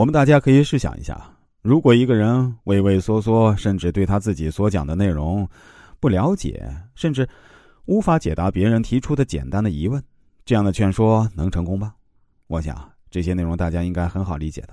[0.00, 1.30] 我们大家可以试想一下，
[1.60, 5.46] 如果一个人畏畏缩缩，甚至对他自己所讲的内容
[6.00, 7.28] 不了解，甚至
[7.84, 10.02] 无法解答别人提出的简单的疑问，
[10.46, 11.94] 这样的劝说能成功吗？
[12.46, 14.72] 我想这些内容大家应该很好理解的。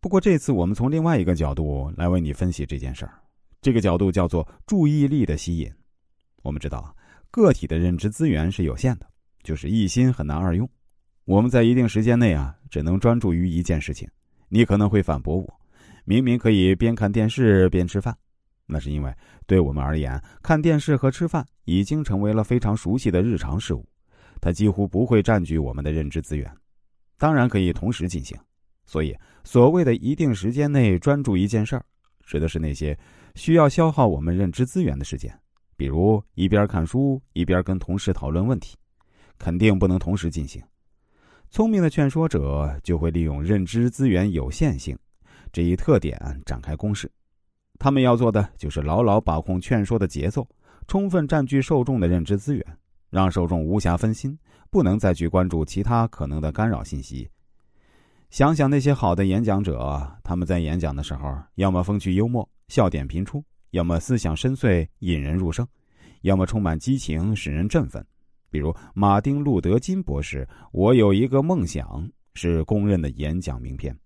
[0.00, 3.14] 不过这次我们从另外一个角度来为你分析这件事儿，
[3.60, 5.68] 这个角度叫做注意力的吸引。
[6.44, 6.94] 我们知道，
[7.32, 9.06] 个体的认知资源是有限的，
[9.42, 10.70] 就是一心很难二用。
[11.24, 14.08] 我们在一定时间内啊，只能专注于一件事情。
[14.52, 15.60] 你可能会反驳我，
[16.04, 18.14] 明明可以边看电视边吃饭，
[18.66, 19.14] 那是因为
[19.46, 23.88] 对我们而言，看电视和吃饭已经成为了非常熟悉的日常事物，
[24.40, 26.52] 它几乎不会占据我们的认知资源。
[27.16, 28.36] 当然可以同时进行，
[28.84, 31.84] 所以所谓的一定时间内专注一件事儿，
[32.26, 32.98] 指的是那些
[33.36, 35.32] 需要消耗我们认知资源的时间。
[35.76, 38.76] 比如一边看书一边跟同事讨论问题，
[39.38, 40.60] 肯定不能同时进行。
[41.50, 44.96] 聪明的劝说者就会利用认知资源有限性
[45.52, 47.10] 这一特点展开攻势。
[47.76, 50.46] 他们要做的就是牢牢把控劝说的节奏，
[50.86, 52.64] 充分占据受众的认知资源，
[53.10, 54.38] 让受众无暇分心，
[54.70, 57.28] 不能再去关注其他可能的干扰信息。
[58.30, 63.42] 想想那些好的演讲者，他们在演讲的时候，要么风趣幽默，笑点频出。
[63.70, 65.66] 要么思想深邃引人入胜，
[66.22, 68.04] 要么充满激情使人振奋。
[68.50, 71.86] 比如马丁·路德·金博士，《我有一个梦想》
[72.34, 73.96] 是公认的演讲名片。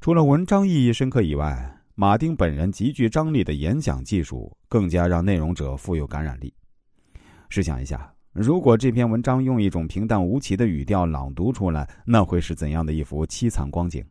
[0.00, 6.52] 除了文章意义深刻以外，马丁本人极具张力的演讲技术更加让内容者富有感染力。
[7.48, 14.04] 试想一下，如果这篇文章用一种平淡无奇的语调朗读出来，那会是怎样的一幅凄惨光景？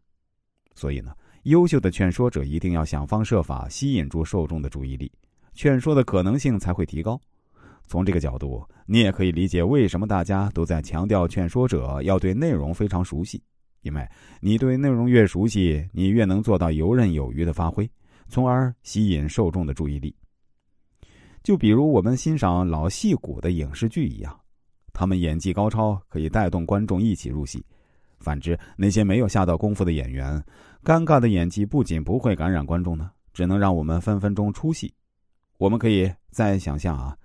[0.74, 1.14] 所以呢？
[1.44, 5.12] 优秀的劝说者一定要想方设法吸引住受众的注意力，
[5.54, 7.22] 劝说的可能性才会提高。
[7.88, 13.42] 从这个角度，你也可以理解为什么大家都在强调劝说者要对内容非常熟悉，
[13.82, 14.08] 因为
[14.42, 17.90] 你对内容越熟悉，你越能做到游刃有余的发挥，
[18.28, 20.16] 从而吸引受众的注意力。
[21.44, 24.40] 就比如我们欣赏老戏骨的影视剧一样，
[24.94, 27.64] 他们演技高超，可以带动观众一起入戏。
[28.20, 30.44] 反之，那些没有下到功夫的演员，
[30.84, 34.92] 尴尬的演技不仅不会感染观众呢，只能让我们分分钟出戏。
[35.58, 37.16] 我们可以再想象啊，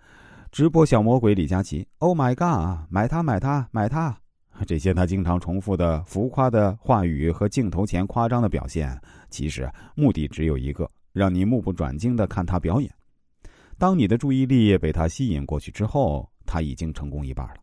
[0.53, 4.17] 直播小魔鬼李佳琦，Oh my god，买它买它买它，
[4.67, 9.01] 这些他经常重复的浮夸的话语和镜头前夸张的表现，
[9.31, 12.93] 其实目的只有一个，让你目不转睛的看他表演。
[13.79, 17.55] 当你的注意力被他吸引过去之后，他已经成功一半了。